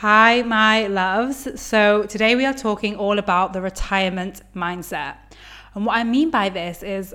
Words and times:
Hi, 0.00 0.40
my 0.40 0.86
loves. 0.86 1.60
So, 1.60 2.04
today 2.04 2.34
we 2.34 2.46
are 2.46 2.54
talking 2.54 2.96
all 2.96 3.18
about 3.18 3.52
the 3.52 3.60
retirement 3.60 4.40
mindset. 4.56 5.16
And 5.74 5.84
what 5.84 5.94
I 5.94 6.04
mean 6.04 6.30
by 6.30 6.48
this 6.48 6.82
is 6.82 7.14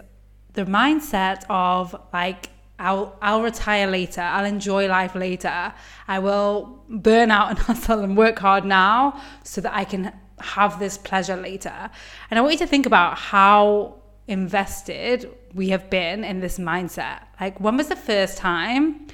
the 0.54 0.66
mindset 0.66 1.46
of 1.50 2.00
like, 2.14 2.50
I'll, 2.78 3.18
I'll 3.24 3.42
retire 3.42 3.88
later. 3.88 4.22
I'll 4.22 4.46
enjoy 4.46 4.88
life 4.88 5.16
later. 5.16 5.74
I 6.08 6.20
will 6.20 6.80
burn 6.88 7.32
out 7.32 7.50
and 7.50 7.58
hustle 7.68 8.02
and 8.02 8.16
work 8.16 8.38
hard 8.38 8.66
now 8.66 9.20
so 9.44 9.62
that 9.62 9.76
I 9.76 9.84
can 9.84 10.14
have 10.40 10.78
this 10.78 10.96
pleasure 10.96 11.38
later. 11.38 11.90
And 12.30 12.38
I 12.38 12.42
want 12.44 12.54
you 12.54 12.60
to 12.60 12.68
think 12.68 12.86
about 12.86 13.18
how 13.18 13.96
invested 14.28 15.28
we 15.56 15.70
have 15.70 15.90
been 15.90 16.24
in 16.24 16.40
this 16.40 16.60
mindset. 16.60 17.22
Like, 17.42 17.60
when 17.60 17.78
was 17.78 17.88
the 17.88 17.96
first 17.96 18.38
time 18.38 19.08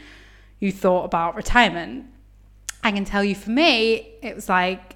you 0.59 0.73
thought 0.73 1.05
about 1.05 1.37
retirement? 1.37 2.07
I 2.83 2.91
can 2.91 3.05
tell 3.05 3.23
you 3.23 3.35
for 3.35 3.51
me, 3.51 4.15
it 4.21 4.35
was 4.35 4.49
like 4.49 4.95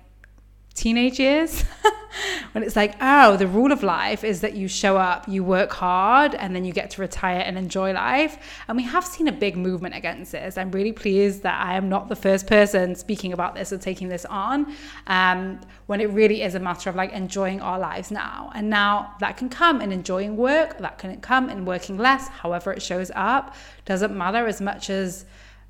teenage 0.74 1.20
years 1.20 1.64
when 2.52 2.64
it's 2.64 2.76
like, 2.76 2.96
oh, 3.00 3.38
the 3.38 3.48
rule 3.48 3.72
of 3.72 3.82
life 3.82 4.24
is 4.24 4.42
that 4.42 4.56
you 4.56 4.68
show 4.68 4.98
up, 4.98 5.28
you 5.28 5.44
work 5.44 5.72
hard, 5.72 6.36
and 6.36 6.56
then 6.56 6.66
you 6.66 6.74
get 6.74 6.90
to 6.92 7.02
retire 7.02 7.40
and 7.40 7.58
enjoy 7.58 7.94
life. 7.94 8.38
And 8.68 8.78
we 8.78 8.84
have 8.84 9.06
seen 9.06 9.28
a 9.28 9.32
big 9.32 9.56
movement 9.56 9.96
against 9.96 10.34
this. 10.34 10.58
I'm 10.58 10.72
really 10.72 10.92
pleased 10.92 11.44
that 11.44 11.66
I 11.66 11.76
am 11.76 11.90
not 11.90 12.10
the 12.10 12.16
first 12.16 12.48
person 12.48 12.96
speaking 12.96 13.34
about 13.34 13.56
this 13.56 13.72
or 13.72 13.78
taking 13.78 14.10
this 14.10 14.26
on 14.26 14.74
um, 15.08 15.62
when 15.86 16.02
it 16.02 16.10
really 16.12 16.42
is 16.42 16.56
a 16.56 16.60
matter 16.60 16.90
of 16.90 16.96
like 16.96 17.14
enjoying 17.14 17.62
our 17.62 17.80
lives 17.80 18.12
now. 18.12 18.52
And 18.54 18.70
now 18.70 19.16
that 19.20 19.38
can 19.38 19.50
come 19.50 19.82
in 19.82 19.92
enjoying 19.92 20.36
work, 20.36 20.78
that 20.80 20.98
can 20.98 21.20
come 21.22 21.50
in 21.50 21.66
working 21.66 21.98
less, 21.98 22.28
however 22.28 22.74
it 22.74 22.82
shows 22.82 23.12
up, 23.16 23.56
doesn't 23.86 24.16
matter 24.16 24.46
as 24.48 24.60
much 24.60 24.90
as 24.90 25.26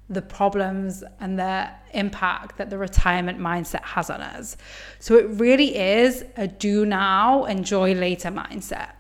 the 0.10 0.22
problems 0.22 1.04
and 1.20 1.40
the 1.40 1.70
impact 1.94 2.58
that 2.58 2.70
the 2.70 2.78
retirement 2.78 3.40
mindset 3.40 3.82
has 3.82 4.10
on 4.10 4.22
us. 4.22 4.56
So 5.00 5.16
it 5.16 5.28
really 5.30 5.76
is 5.76 6.24
a 6.38 6.48
do 6.48 6.86
now, 6.86 7.46
enjoy 7.46 7.94
later 7.96 8.30
mindset. 8.30 8.92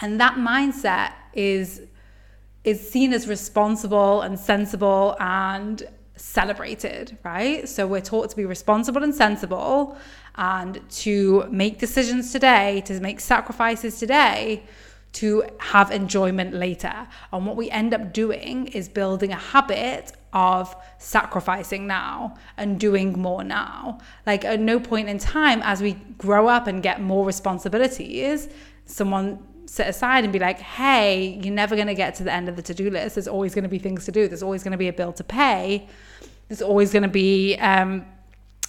And 0.00 0.20
that 0.20 0.34
mindset 0.34 1.12
is 1.34 1.82
is 2.62 2.90
seen 2.90 3.12
as 3.14 3.26
responsible 3.26 4.20
and 4.20 4.38
sensible 4.38 5.16
and 5.18 5.82
celebrated, 6.16 7.16
right? 7.24 7.66
So 7.66 7.86
we're 7.86 8.02
taught 8.02 8.28
to 8.30 8.36
be 8.36 8.44
responsible 8.44 9.02
and 9.02 9.14
sensible 9.14 9.96
and 10.36 10.80
to 10.90 11.46
make 11.50 11.78
decisions 11.78 12.32
today, 12.32 12.82
to 12.86 13.00
make 13.00 13.20
sacrifices 13.20 13.98
today 13.98 14.62
to 15.12 15.44
have 15.58 15.90
enjoyment 15.90 16.54
later. 16.54 17.06
And 17.32 17.46
what 17.46 17.56
we 17.56 17.68
end 17.70 17.92
up 17.94 18.12
doing 18.12 18.68
is 18.68 18.88
building 18.88 19.32
a 19.32 19.36
habit 19.36 20.12
of 20.32 20.74
sacrificing 20.98 21.86
now 21.86 22.36
and 22.56 22.78
doing 22.78 23.18
more 23.18 23.42
now. 23.42 23.98
Like, 24.26 24.44
at 24.44 24.60
no 24.60 24.78
point 24.78 25.08
in 25.08 25.18
time, 25.18 25.60
as 25.64 25.82
we 25.82 25.94
grow 26.18 26.46
up 26.46 26.66
and 26.66 26.82
get 26.82 27.00
more 27.00 27.26
responsibilities, 27.26 28.48
someone 28.84 29.40
sit 29.66 29.86
aside 29.86 30.24
and 30.24 30.32
be 30.32 30.38
like, 30.38 30.58
hey, 30.58 31.38
you're 31.42 31.54
never 31.54 31.76
going 31.76 31.86
to 31.86 31.94
get 31.94 32.14
to 32.16 32.24
the 32.24 32.32
end 32.32 32.48
of 32.48 32.56
the 32.56 32.62
to 32.62 32.74
do 32.74 32.90
list. 32.90 33.14
There's 33.16 33.28
always 33.28 33.54
going 33.54 33.62
to 33.64 33.68
be 33.68 33.78
things 33.78 34.04
to 34.06 34.12
do, 34.12 34.28
there's 34.28 34.42
always 34.42 34.62
going 34.62 34.72
to 34.72 34.78
be 34.78 34.88
a 34.88 34.92
bill 34.92 35.12
to 35.12 35.24
pay, 35.24 35.88
there's 36.48 36.62
always 36.62 36.92
going 36.92 37.04
to 37.04 37.08
be, 37.08 37.56
um, 37.56 38.04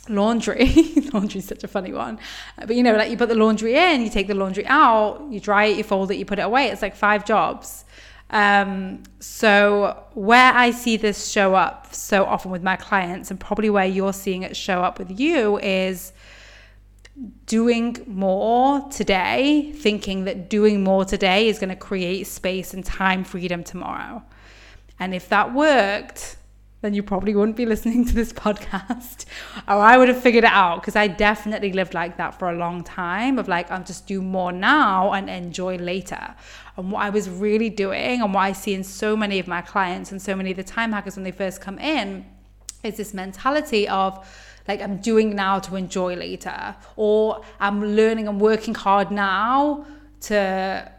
laundry. 0.09 0.66
Laundry 1.13 1.39
is 1.39 1.45
such 1.45 1.63
a 1.63 1.67
funny 1.67 1.94
one. 1.94 2.19
But 2.57 2.75
you 2.75 2.83
know 2.83 2.95
like 2.95 3.11
you 3.11 3.17
put 3.17 3.30
the 3.30 3.35
laundry 3.35 3.75
in 3.75 4.02
you 4.02 4.09
take 4.09 4.27
the 4.27 4.33
laundry 4.33 4.66
out 4.66 5.25
you 5.30 5.39
dry 5.39 5.66
it 5.66 5.77
you 5.77 5.83
fold 5.83 6.11
it 6.11 6.16
you 6.17 6.25
put 6.25 6.39
it 6.39 6.44
away. 6.44 6.67
It's 6.67 6.81
like 6.81 6.95
five 6.95 7.25
jobs. 7.25 7.85
Um, 8.29 9.03
so 9.19 10.05
where 10.13 10.53
i 10.53 10.72
see 10.72 10.95
this 10.95 11.29
show 11.29 11.53
up 11.53 11.94
so 11.94 12.23
often 12.23 12.49
with 12.49 12.63
my 12.63 12.77
clients 12.77 13.29
and 13.29 13.38
probably 13.38 13.69
where 13.69 13.85
you're 13.85 14.13
seeing 14.13 14.44
it 14.44 14.55
show 14.55 14.81
up 14.81 14.99
with 14.99 15.19
you 15.19 15.59
is 15.59 16.13
doing 17.45 17.97
more 18.07 18.88
today 18.89 19.72
thinking 19.73 20.25
that 20.25 20.49
doing 20.49 20.83
more 20.83 21.05
today 21.05 21.47
is 21.47 21.59
going 21.59 21.69
to 21.69 21.75
create 21.75 22.25
space 22.25 22.73
and 22.73 22.85
time 22.85 23.23
freedom 23.23 23.63
tomorrow. 23.63 24.23
And 25.00 25.13
if 25.13 25.29
that 25.29 25.53
worked 25.53 26.38
then 26.81 26.94
you 26.94 27.03
probably 27.03 27.36
wouldn't 27.36 27.56
be 27.56 27.66
listening 27.66 28.06
to 28.06 28.14
this 28.14 28.34
podcast. 28.46 29.25
or 29.68 29.75
I 29.75 29.97
would 29.97 30.09
have 30.09 30.22
figured 30.22 30.44
it 30.44 30.52
out 30.52 30.81
because 30.81 30.96
I 30.96 31.08
definitely 31.08 31.74
lived 31.74 31.94
like 31.94 32.18
that 32.18 32.38
for 32.38 32.50
a 32.50 32.56
long 32.56 32.84
time 32.84 33.40
of 33.40 33.47
like, 33.47 33.72
I'll 33.72 33.84
just 33.84 34.08
do 34.08 34.22
more 34.22 34.52
now 34.52 35.14
and 35.14 35.30
enjoy 35.30 35.78
later. 35.78 36.36
And 36.78 36.91
what 36.91 37.03
I 37.03 37.09
was 37.09 37.30
really 37.30 37.70
doing 37.70 38.22
and 38.22 38.34
what 38.34 38.41
I 38.41 38.52
see 38.52 38.74
in 38.74 38.84
so 38.84 39.16
many 39.16 39.40
of 39.40 39.47
my 39.47 39.62
clients 39.62 40.12
and 40.12 40.22
so 40.22 40.36
many 40.36 40.52
of 40.52 40.58
the 40.58 40.64
time 40.64 40.91
hackers 40.91 41.16
when 41.16 41.24
they 41.24 41.31
first 41.31 41.62
come 41.62 41.78
in 41.80 42.25
is 42.84 42.97
this 42.97 43.14
mentality 43.14 43.88
of, 43.88 44.28
like 44.68 44.81
I'm 44.81 44.97
doing 44.97 45.36
now 45.36 45.59
to 45.59 45.75
enjoy 45.75 46.16
later, 46.16 46.75
or 46.96 47.44
I'm 47.59 47.96
learning 47.96 48.28
and 48.28 48.40
working 48.40 48.74
hard 48.74 49.12
now 49.12 49.86
to 50.22 50.91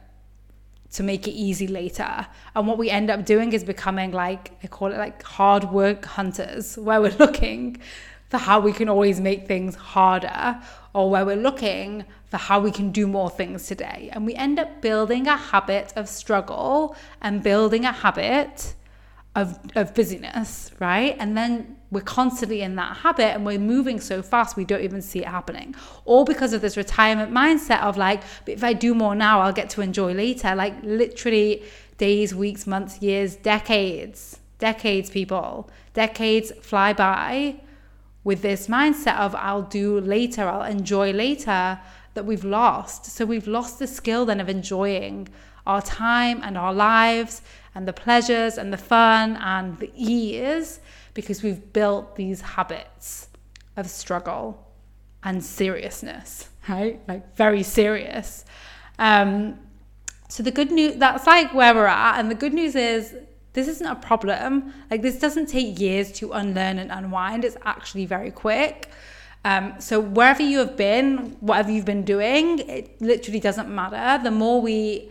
to 0.92 1.02
make 1.02 1.26
it 1.26 1.32
easy 1.32 1.66
later. 1.66 2.26
And 2.54 2.66
what 2.66 2.78
we 2.78 2.90
end 2.90 3.10
up 3.10 3.24
doing 3.24 3.52
is 3.52 3.64
becoming 3.64 4.12
like, 4.12 4.52
I 4.62 4.66
call 4.66 4.92
it 4.92 4.98
like 4.98 5.22
hard 5.22 5.64
work 5.64 6.04
hunters, 6.04 6.76
where 6.76 7.00
we're 7.00 7.16
looking 7.18 7.80
for 8.28 8.38
how 8.38 8.60
we 8.60 8.72
can 8.72 8.88
always 8.88 9.20
make 9.20 9.46
things 9.46 9.74
harder, 9.74 10.60
or 10.94 11.10
where 11.10 11.24
we're 11.24 11.36
looking 11.36 12.04
for 12.26 12.36
how 12.38 12.60
we 12.60 12.70
can 12.70 12.90
do 12.90 13.06
more 13.06 13.28
things 13.28 13.66
today. 13.66 14.08
And 14.12 14.24
we 14.24 14.34
end 14.34 14.58
up 14.58 14.80
building 14.80 15.26
a 15.26 15.36
habit 15.36 15.92
of 15.96 16.08
struggle 16.08 16.96
and 17.20 17.42
building 17.42 17.84
a 17.84 17.92
habit 17.92 18.74
of, 19.34 19.58
of 19.74 19.94
busyness, 19.94 20.70
right? 20.78 21.16
And 21.18 21.36
then 21.36 21.76
we're 21.90 22.00
constantly 22.00 22.62
in 22.62 22.76
that 22.76 22.98
habit 22.98 23.28
and 23.34 23.46
we're 23.46 23.58
moving 23.58 24.00
so 24.00 24.22
fast 24.22 24.56
we 24.56 24.64
don't 24.64 24.82
even 24.82 25.00
see 25.00 25.20
it 25.20 25.28
happening. 25.28 25.74
All 26.04 26.24
because 26.24 26.52
of 26.52 26.60
this 26.60 26.76
retirement 26.76 27.32
mindset 27.32 27.82
of 27.82 27.96
like 27.96 28.22
if 28.46 28.64
i 28.64 28.72
do 28.72 28.94
more 28.94 29.14
now 29.14 29.40
i'll 29.40 29.52
get 29.52 29.70
to 29.70 29.80
enjoy 29.80 30.12
later. 30.12 30.54
Like 30.54 30.74
literally 30.82 31.62
days 31.98 32.34
weeks 32.34 32.66
months 32.66 33.00
years 33.02 33.36
decades 33.36 34.40
decades 34.58 35.10
people 35.10 35.70
decades 35.92 36.52
fly 36.62 36.92
by 36.92 37.56
with 38.24 38.42
this 38.42 38.68
mindset 38.68 39.16
of 39.18 39.34
i'll 39.34 39.62
do 39.62 40.00
later 40.00 40.48
i'll 40.48 40.62
enjoy 40.62 41.12
later 41.12 41.78
that 42.14 42.24
we've 42.26 42.44
lost. 42.44 43.06
So 43.06 43.24
we've 43.24 43.46
lost 43.46 43.78
the 43.78 43.86
skill 43.86 44.26
then 44.26 44.40
of 44.40 44.48
enjoying 44.48 45.28
our 45.66 45.82
time 45.82 46.40
and 46.42 46.58
our 46.58 46.72
lives 46.72 47.42
and 47.74 47.86
the 47.86 47.92
pleasures 47.92 48.58
and 48.58 48.72
the 48.72 48.78
fun 48.78 49.36
and 49.36 49.78
the 49.78 49.90
ease 49.94 50.80
because 51.14 51.42
we've 51.42 51.72
built 51.72 52.16
these 52.16 52.40
habits 52.40 53.28
of 53.76 53.88
struggle 53.88 54.66
and 55.24 55.42
seriousness, 55.42 56.48
right? 56.68 57.00
Like 57.08 57.34
very 57.36 57.62
serious. 57.62 58.44
Um, 58.98 59.58
so 60.28 60.42
the 60.42 60.50
good 60.50 60.70
news, 60.70 60.96
that's 60.96 61.26
like 61.26 61.52
where 61.54 61.74
we're 61.74 61.86
at. 61.86 62.18
And 62.18 62.30
the 62.30 62.34
good 62.34 62.54
news 62.54 62.74
is 62.74 63.14
this 63.52 63.68
isn't 63.68 63.86
a 63.86 63.96
problem. 63.96 64.72
Like 64.90 65.02
this 65.02 65.18
doesn't 65.18 65.46
take 65.46 65.78
years 65.78 66.10
to 66.12 66.32
unlearn 66.32 66.78
and 66.78 66.90
unwind. 66.90 67.44
It's 67.44 67.56
actually 67.64 68.06
very 68.06 68.30
quick. 68.30 68.88
Um, 69.44 69.74
so 69.78 70.00
wherever 70.00 70.42
you 70.42 70.58
have 70.58 70.76
been, 70.76 71.36
whatever 71.40 71.70
you've 71.70 71.84
been 71.84 72.04
doing, 72.04 72.60
it 72.60 73.00
literally 73.00 73.40
doesn't 73.40 73.68
matter. 73.68 74.22
The 74.22 74.30
more 74.30 74.62
we 74.62 75.10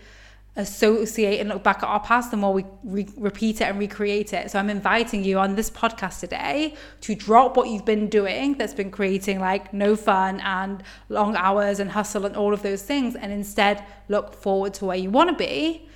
associate 0.57 1.39
and 1.39 1.47
look 1.47 1.63
back 1.63 1.77
at 1.77 1.85
our 1.85 1.99
past, 2.01 2.29
the 2.29 2.37
more 2.37 2.53
we 2.53 2.65
re- 2.83 3.07
repeat 3.15 3.61
it 3.61 3.65
and 3.65 3.79
recreate 3.79 4.33
it. 4.33 4.51
So 4.51 4.59
I'm 4.59 4.69
inviting 4.69 5.23
you 5.23 5.39
on 5.39 5.55
this 5.55 5.69
podcast 5.69 6.19
today 6.19 6.75
to 7.01 7.15
drop 7.15 7.55
what 7.55 7.69
you've 7.69 7.85
been 7.85 8.09
doing 8.09 8.55
that's 8.57 8.73
been 8.73 8.91
creating 8.91 9.39
like 9.39 9.73
no 9.73 9.95
fun 9.95 10.41
and 10.41 10.83
long 11.07 11.35
hours 11.37 11.79
and 11.79 11.91
hustle 11.91 12.25
and 12.25 12.35
all 12.35 12.53
of 12.53 12.63
those 12.63 12.81
things, 12.81 13.15
and 13.15 13.31
instead 13.31 13.83
look 14.09 14.33
forward 14.33 14.73
to 14.75 14.85
where 14.85 14.97
you 14.97 15.09
want 15.09 15.29
to 15.29 15.35
be. 15.35 15.87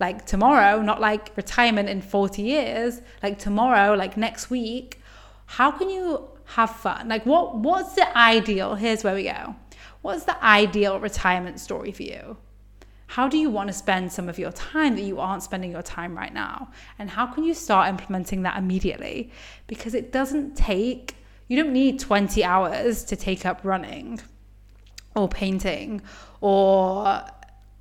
Like 0.00 0.26
tomorrow, 0.26 0.80
not 0.82 1.00
like 1.00 1.36
retirement 1.36 1.88
in 1.88 2.02
40 2.02 2.42
years, 2.42 3.00
like 3.22 3.38
tomorrow, 3.38 3.94
like 3.94 4.16
next 4.16 4.50
week. 4.50 5.00
How 5.46 5.70
can 5.70 5.88
you 5.90 6.28
have 6.46 6.70
fun? 6.70 7.08
Like 7.08 7.26
what 7.26 7.56
what's 7.56 7.94
the 7.94 8.16
ideal? 8.16 8.74
Here's 8.76 9.02
where 9.02 9.14
we 9.14 9.24
go. 9.24 9.56
What's 10.02 10.24
the 10.24 10.42
ideal 10.44 11.00
retirement 11.00 11.58
story 11.60 11.90
for 11.92 12.02
you? 12.02 12.36
How 13.06 13.28
do 13.28 13.38
you 13.38 13.50
want 13.50 13.68
to 13.68 13.72
spend 13.72 14.12
some 14.12 14.28
of 14.28 14.38
your 14.38 14.52
time 14.52 14.96
that 14.96 15.02
you 15.02 15.20
aren't 15.20 15.42
spending 15.42 15.70
your 15.70 15.82
time 15.82 16.16
right 16.16 16.32
now? 16.32 16.70
And 16.98 17.10
how 17.10 17.26
can 17.26 17.44
you 17.44 17.54
start 17.54 17.88
implementing 17.88 18.42
that 18.42 18.56
immediately? 18.56 19.30
Because 19.66 19.94
it 19.94 20.12
doesn't 20.12 20.56
take, 20.56 21.16
you 21.48 21.56
don't 21.56 21.72
need 21.72 22.00
20 22.00 22.42
hours 22.42 23.04
to 23.04 23.16
take 23.16 23.46
up 23.46 23.60
running 23.62 24.20
or 25.14 25.28
painting 25.28 26.02
or 26.40 27.22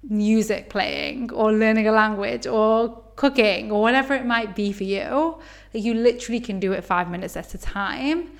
music 0.07 0.69
playing 0.69 1.31
or 1.31 1.51
learning 1.51 1.87
a 1.87 1.91
language 1.91 2.45
or 2.45 3.01
cooking 3.15 3.71
or 3.71 3.81
whatever 3.81 4.13
it 4.13 4.25
might 4.25 4.55
be 4.55 4.71
for 4.71 4.83
you. 4.83 5.39
You 5.71 5.93
literally 5.93 6.39
can 6.39 6.59
do 6.59 6.73
it 6.73 6.83
five 6.83 7.09
minutes 7.09 7.37
at 7.37 7.53
a 7.53 7.57
time. 7.57 8.31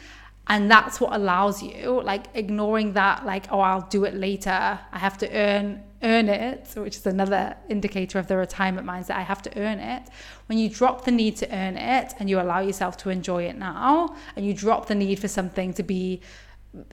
And 0.47 0.69
that's 0.69 0.99
what 0.99 1.15
allows 1.15 1.63
you, 1.63 2.01
like 2.03 2.25
ignoring 2.33 2.93
that, 2.93 3.25
like, 3.25 3.45
oh, 3.49 3.61
I'll 3.61 3.87
do 3.87 4.03
it 4.03 4.13
later. 4.13 4.77
I 4.91 4.99
have 4.99 5.17
to 5.19 5.31
earn 5.33 5.81
earn 6.03 6.29
it, 6.29 6.67
which 6.75 6.97
is 6.97 7.05
another 7.05 7.55
indicator 7.69 8.19
of 8.19 8.27
the 8.27 8.37
retirement 8.37 8.85
mindset. 8.87 9.15
I 9.15 9.21
have 9.21 9.41
to 9.43 9.59
earn 9.59 9.79
it. 9.79 10.03
When 10.47 10.57
you 10.57 10.69
drop 10.69 11.05
the 11.05 11.11
need 11.11 11.37
to 11.37 11.55
earn 11.55 11.77
it 11.77 12.13
and 12.19 12.29
you 12.29 12.39
allow 12.39 12.59
yourself 12.59 12.97
to 12.97 13.09
enjoy 13.09 13.43
it 13.43 13.57
now, 13.57 14.15
and 14.35 14.45
you 14.45 14.53
drop 14.53 14.87
the 14.87 14.95
need 14.95 15.19
for 15.19 15.27
something 15.27 15.73
to 15.73 15.83
be, 15.83 16.21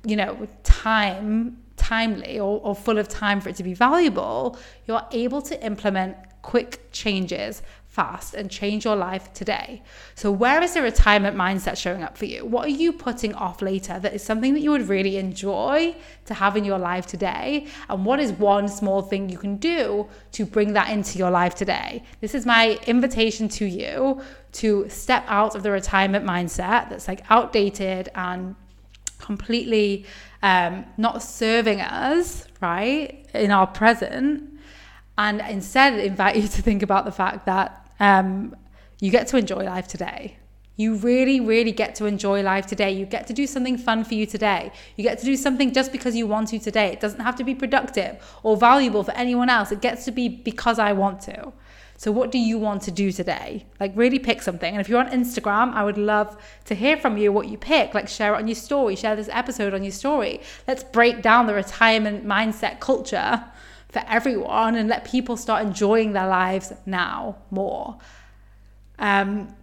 you 0.05 0.17
know, 0.17 0.47
time 0.63 1.63
timely 1.77 2.39
or, 2.39 2.61
or 2.61 2.75
full 2.75 2.99
of 2.99 3.09
time 3.09 3.41
for 3.41 3.49
it 3.49 3.57
to 3.57 3.63
be 3.63 3.75
valuable, 3.75 4.59
you're 4.87 5.05
able 5.13 5.43
to 5.43 5.65
implement 5.65 6.17
quick 6.43 6.91
changes 6.93 7.63
fast 7.91 8.35
and 8.35 8.49
change 8.49 8.85
your 8.85 8.95
life 8.95 9.33
today. 9.33 9.83
So, 10.15 10.31
where 10.31 10.63
is 10.63 10.75
the 10.75 10.83
retirement 10.83 11.37
mindset 11.37 11.77
showing 11.77 12.05
up 12.05 12.17
for 12.17 12.25
you? 12.25 12.47
What 12.47 12.67
are 12.67 12.77
you 12.85 12.93
putting 12.93 13.35
off 13.35 13.61
later 13.61 13.99
that 13.99 14.15
is 14.15 14.23
something 14.23 14.55
that 14.55 14.61
you 14.61 14.71
would 14.71 14.89
really 14.89 15.17
enjoy 15.17 15.97
to 16.27 16.35
have 16.35 16.57
in 16.57 16.65
your 16.65 16.79
life 16.79 17.07
today? 17.07 17.67
And 17.89 18.07
what 18.07 18.21
is 18.21 18.31
one 18.33 18.69
small 18.69 19.03
thing 19.03 19.29
you 19.29 19.39
can 19.39 19.57
do 19.57 20.07
to 20.33 20.47
bring 20.47 20.73
that 20.75 20.91
into 20.91 21.19
your 21.19 21.31
life 21.31 21.57
today? 21.57 22.05
This 22.21 22.37
is 22.37 22.47
my 22.47 22.79
invitation 22.87 23.49
to 23.49 23.67
you 23.67 24.23
to 24.53 24.89
step 24.89 25.25
out 25.27 25.57
of 25.57 25.65
the 25.65 25.73
retirement 25.73 26.25
mindset 26.25 26.91
that's 26.91 27.09
like 27.09 27.23
outdated 27.29 28.09
and 28.15 28.55
completely 29.19 30.07
um, 30.43 30.85
not 30.97 31.25
serving 31.25 31.81
us, 31.81 32.47
right, 32.61 33.27
in 33.35 33.51
our 33.51 33.67
present. 33.67 34.60
And 35.21 35.43
instead, 35.51 35.99
invite 35.99 36.37
you 36.37 36.49
to 36.57 36.63
think 36.63 36.83
about 36.83 37.05
the 37.05 37.13
fact 37.13 37.45
that 37.45 37.87
um, 38.01 38.57
you 39.01 39.11
get 39.11 39.27
to 39.29 39.37
enjoy 39.37 39.65
life 39.65 39.87
today. 39.87 40.39
You 40.77 40.95
really, 40.95 41.41
really 41.41 41.73
get 41.73 41.95
to 41.97 42.07
enjoy 42.07 42.43
life 42.43 42.67
today. 42.67 42.91
You 42.91 43.05
get 43.05 43.27
to 43.27 43.35
do 43.35 43.47
something 43.47 43.77
fun 43.77 44.03
for 44.03 44.15
you 44.15 44.25
today. 44.25 44.73
You 44.97 45.05
get 45.05 45.19
to 45.19 45.27
do 45.27 45.37
something 45.37 45.75
just 45.75 45.93
because 45.93 46.17
you 46.17 46.27
want 46.27 46.49
to 46.49 46.59
today. 46.59 46.87
It 46.87 47.01
doesn't 47.01 47.21
have 47.21 47.37
to 47.37 47.45
be 47.45 47.55
productive 47.55 48.17
or 48.43 48.57
valuable 48.57 49.05
for 49.05 49.13
anyone 49.13 49.51
else. 49.51 49.71
It 49.71 49.83
gets 49.83 50.07
to 50.07 50.11
be 50.11 50.27
because 50.31 50.79
I 50.79 50.93
want 50.95 51.21
to. 51.23 51.53
So, 51.99 52.11
what 52.11 52.33
do 52.33 52.39
you 52.39 52.57
want 52.57 52.81
to 52.85 52.91
do 52.91 53.13
today? 53.13 53.67
Like, 53.79 53.93
really 53.95 54.19
pick 54.19 54.41
something. 54.41 54.73
And 54.73 54.81
if 54.81 54.89
you're 54.89 55.01
on 55.01 55.11
Instagram, 55.11 55.75
I 55.75 55.85
would 55.85 55.99
love 55.99 56.35
to 56.65 56.75
hear 56.75 56.97
from 56.97 57.19
you 57.19 57.31
what 57.31 57.49
you 57.49 57.59
pick. 57.59 57.93
Like, 57.93 58.09
share 58.09 58.33
it 58.33 58.39
on 58.39 58.49
your 58.49 58.55
story, 58.55 58.97
share 58.97 59.15
this 59.17 59.29
episode 59.31 59.75
on 59.75 59.85
your 59.85 59.93
story. 59.93 60.41
Let's 60.67 60.83
break 60.83 61.21
down 61.21 61.47
the 61.47 61.53
retirement 61.53 62.25
mindset 62.25 62.81
culture 62.81 63.45
for 63.91 64.03
everyone 64.07 64.77
and 64.77 64.89
let 64.89 65.05
people 65.05 65.37
start 65.37 65.65
enjoying 65.65 66.13
their 66.13 66.29
lives 66.29 66.73
now 66.87 67.37
more. 67.51 67.99
Um, 68.99 69.55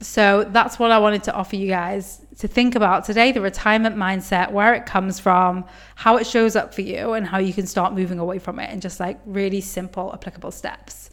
so 0.00 0.44
that's 0.44 0.78
what 0.78 0.90
I 0.90 0.98
wanted 0.98 1.24
to 1.24 1.34
offer 1.34 1.56
you 1.56 1.68
guys 1.68 2.20
to 2.38 2.48
think 2.48 2.74
about 2.74 3.04
today 3.04 3.32
the 3.32 3.40
retirement 3.40 3.96
mindset, 3.96 4.52
where 4.52 4.74
it 4.74 4.84
comes 4.84 5.18
from, 5.18 5.64
how 5.94 6.16
it 6.16 6.26
shows 6.26 6.54
up 6.54 6.74
for 6.74 6.82
you, 6.82 7.14
and 7.14 7.26
how 7.26 7.38
you 7.38 7.52
can 7.52 7.66
start 7.66 7.94
moving 7.94 8.18
away 8.18 8.38
from 8.38 8.58
it 8.58 8.70
in 8.70 8.80
just 8.80 9.00
like 9.00 9.18
really 9.24 9.60
simple, 9.60 10.10
applicable 10.12 10.50
steps. 10.50 11.10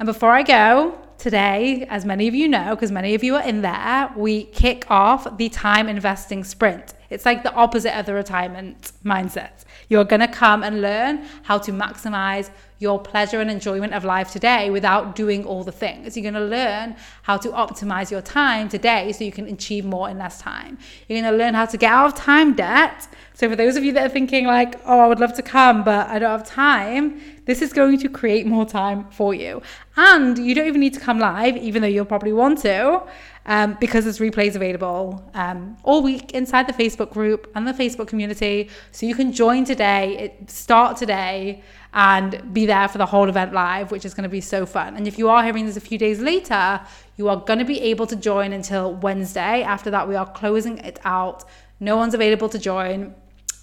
And 0.00 0.06
before 0.06 0.30
I 0.30 0.42
go, 0.42 0.98
today, 1.18 1.86
as 1.88 2.04
many 2.04 2.26
of 2.26 2.34
you 2.34 2.48
know, 2.48 2.74
because 2.74 2.90
many 2.90 3.14
of 3.14 3.22
you 3.22 3.36
are 3.36 3.46
in 3.46 3.62
there, 3.62 4.10
we 4.16 4.44
kick 4.44 4.90
off 4.90 5.36
the 5.36 5.48
time 5.48 5.88
investing 5.88 6.42
sprint. 6.42 6.94
It's 7.12 7.26
like 7.26 7.42
the 7.42 7.52
opposite 7.52 7.96
of 7.98 8.06
the 8.06 8.14
retirement 8.14 8.92
mindset. 9.04 9.64
You're 9.88 10.04
going 10.04 10.20
to 10.20 10.28
come 10.28 10.62
and 10.62 10.80
learn 10.80 11.26
how 11.42 11.58
to 11.58 11.70
maximize 11.70 12.50
your 12.82 13.00
pleasure 13.00 13.40
and 13.40 13.48
enjoyment 13.48 13.94
of 13.94 14.04
life 14.04 14.32
today 14.32 14.68
without 14.68 15.14
doing 15.14 15.46
all 15.46 15.62
the 15.62 15.72
things. 15.72 16.16
You're 16.16 16.30
going 16.30 16.34
to 16.34 16.56
learn 16.56 16.96
how 17.22 17.36
to 17.36 17.48
optimize 17.50 18.10
your 18.10 18.20
time 18.20 18.68
today 18.68 19.12
so 19.12 19.22
you 19.22 19.30
can 19.30 19.46
achieve 19.46 19.84
more 19.84 20.10
in 20.10 20.18
less 20.18 20.40
time. 20.40 20.76
You're 21.08 21.22
going 21.22 21.32
to 21.32 21.38
learn 21.38 21.54
how 21.54 21.66
to 21.66 21.76
get 21.78 21.92
out 21.92 22.06
of 22.06 22.14
time 22.16 22.54
debt. 22.54 23.08
So, 23.34 23.48
for 23.48 23.56
those 23.56 23.76
of 23.76 23.84
you 23.84 23.92
that 23.92 24.04
are 24.04 24.14
thinking, 24.18 24.46
like, 24.46 24.80
oh, 24.84 24.98
I 25.00 25.06
would 25.06 25.20
love 25.20 25.34
to 25.34 25.42
come, 25.42 25.84
but 25.84 26.08
I 26.08 26.18
don't 26.18 26.30
have 26.30 26.46
time, 26.46 27.20
this 27.46 27.62
is 27.62 27.72
going 27.72 27.98
to 28.00 28.08
create 28.08 28.46
more 28.46 28.66
time 28.66 29.06
for 29.10 29.32
you. 29.32 29.62
And 29.96 30.36
you 30.36 30.54
don't 30.54 30.66
even 30.66 30.80
need 30.80 30.94
to 30.94 31.00
come 31.00 31.18
live, 31.18 31.56
even 31.56 31.82
though 31.82 31.88
you'll 31.88 32.04
probably 32.04 32.32
want 32.32 32.58
to 32.58 33.02
um, 33.46 33.76
because 33.80 34.04
there's 34.04 34.18
replays 34.18 34.54
available 34.54 35.28
um, 35.34 35.76
all 35.82 36.02
week 36.02 36.32
inside 36.32 36.66
the 36.66 36.72
Facebook 36.72 37.10
group 37.10 37.50
and 37.54 37.66
the 37.66 37.72
Facebook 37.72 38.06
community. 38.06 38.68
So 38.92 39.06
you 39.06 39.14
can 39.14 39.32
join 39.32 39.64
today, 39.64 40.18
it, 40.18 40.50
start 40.50 40.96
today, 40.96 41.62
and 41.94 42.52
be 42.54 42.64
there 42.66 42.88
for 42.88 42.98
the 42.98 43.06
whole 43.06 43.28
event 43.28 43.52
live, 43.52 43.90
which 43.90 44.04
is 44.04 44.14
going 44.14 44.22
to 44.22 44.28
be 44.28 44.40
so 44.40 44.64
fun. 44.64 44.96
And 44.96 45.06
if 45.06 45.18
you 45.18 45.28
are 45.28 45.44
hearing 45.44 45.66
this 45.66 45.76
a 45.76 45.80
few 45.80 45.98
days 45.98 46.20
later, 46.20 46.80
you 47.16 47.28
are 47.28 47.36
going 47.36 47.58
to 47.58 47.64
be 47.64 47.80
able 47.80 48.06
to 48.06 48.16
join 48.16 48.52
until 48.52 48.94
Wednesday. 48.94 49.62
After 49.62 49.90
that, 49.90 50.08
we 50.08 50.16
are 50.16 50.26
closing 50.26 50.78
it 50.78 50.98
out. 51.04 51.44
No 51.80 51.96
one's 51.96 52.14
available 52.14 52.48
to 52.48 52.58
join. 52.58 53.14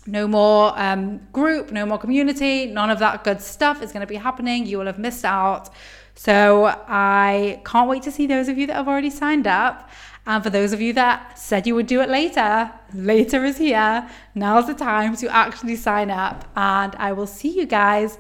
No 0.05 0.27
more 0.27 0.73
um, 0.79 1.19
group, 1.31 1.71
no 1.71 1.85
more 1.85 1.97
community, 1.97 2.65
none 2.65 2.89
of 2.89 2.99
that 2.99 3.23
good 3.23 3.41
stuff 3.41 3.83
is 3.83 3.91
going 3.91 4.01
to 4.01 4.07
be 4.07 4.15
happening. 4.15 4.65
You 4.65 4.79
will 4.79 4.87
have 4.87 4.97
missed 4.97 5.25
out. 5.25 5.69
So 6.15 6.65
I 6.65 7.61
can't 7.65 7.89
wait 7.89 8.03
to 8.03 8.11
see 8.11 8.27
those 8.27 8.47
of 8.49 8.57
you 8.57 8.67
that 8.67 8.75
have 8.75 8.87
already 8.87 9.09
signed 9.09 9.47
up. 9.47 9.89
And 10.29 10.43
for 10.43 10.51
those 10.51 10.73
of 10.73 10.79
you 10.79 10.93
that 10.93 11.39
said 11.39 11.65
you 11.65 11.73
would 11.73 11.87
do 11.87 12.01
it 12.01 12.07
later, 12.07 12.71
later 12.93 13.43
is 13.43 13.57
here. 13.57 14.07
Now's 14.35 14.67
the 14.67 14.75
time 14.75 15.15
to 15.15 15.27
actually 15.27 15.75
sign 15.75 16.11
up. 16.11 16.45
And 16.55 16.95
I 16.97 17.13
will 17.13 17.25
see 17.25 17.49
you 17.49 17.65
guys 17.65 18.19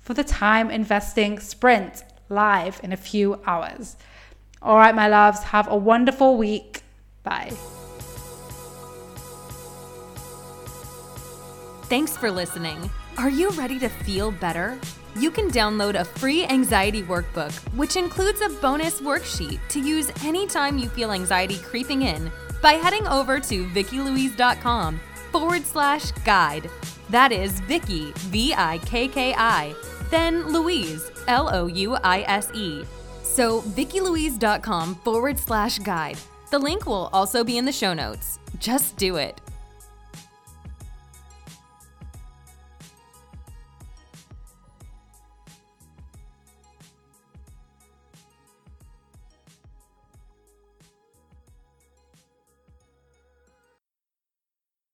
for 0.00 0.14
the 0.14 0.24
time 0.24 0.70
investing 0.70 1.38
sprint 1.38 2.02
live 2.30 2.80
in 2.82 2.94
a 2.94 2.96
few 2.96 3.42
hours. 3.44 3.98
All 4.62 4.78
right, 4.78 4.94
my 4.94 5.06
loves, 5.06 5.42
have 5.42 5.70
a 5.70 5.76
wonderful 5.76 6.38
week. 6.38 6.82
Bye. 7.24 7.52
Thanks 11.90 12.16
for 12.16 12.30
listening. 12.30 12.88
Are 13.18 13.28
you 13.28 13.50
ready 13.50 13.78
to 13.80 13.90
feel 13.90 14.30
better? 14.30 14.78
You 15.16 15.30
can 15.30 15.50
download 15.50 15.98
a 15.98 16.04
free 16.04 16.44
anxiety 16.44 17.02
workbook, 17.02 17.52
which 17.76 17.96
includes 17.96 18.40
a 18.40 18.48
bonus 18.48 19.00
worksheet 19.00 19.58
to 19.68 19.80
use 19.80 20.10
anytime 20.24 20.78
you 20.78 20.88
feel 20.88 21.12
anxiety 21.12 21.58
creeping 21.58 22.02
in 22.02 22.30
by 22.62 22.72
heading 22.72 23.06
over 23.08 23.40
to 23.40 23.66
VikkiLouise.com 23.66 25.00
forward 25.32 25.64
slash 25.64 26.12
guide. 26.24 26.70
That 27.08 27.32
is 27.32 27.60
Vikki, 27.60 28.12
V 28.16 28.54
I 28.56 28.78
K 28.78 29.08
K 29.08 29.34
I, 29.36 29.74
then 30.10 30.52
Louise, 30.52 31.10
L 31.26 31.52
O 31.52 31.66
U 31.66 31.96
I 31.96 32.22
S 32.22 32.50
E. 32.54 32.84
So, 33.22 33.62
VikkiLouise.com 33.62 34.96
forward 34.96 35.38
slash 35.38 35.78
guide. 35.78 36.18
The 36.50 36.58
link 36.58 36.86
will 36.86 37.10
also 37.12 37.44
be 37.44 37.58
in 37.58 37.64
the 37.64 37.72
show 37.72 37.94
notes. 37.94 38.38
Just 38.58 38.96
do 38.96 39.16
it. 39.16 39.40